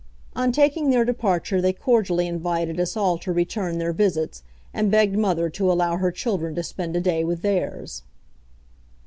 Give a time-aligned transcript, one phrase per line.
[0.35, 4.41] On taking their departure they cordially invited us all to return their visits,
[4.73, 8.01] and begged mother to allow her children to spend a day with theirs.